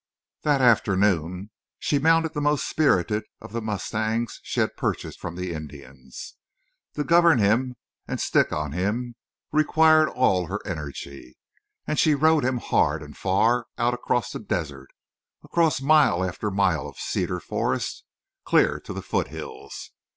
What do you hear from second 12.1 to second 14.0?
rode him hard and far, out